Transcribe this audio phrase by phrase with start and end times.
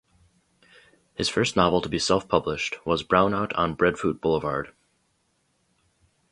[1.13, 4.73] His first novel to be self-published was "Brownout on Breadfruit Boulevard".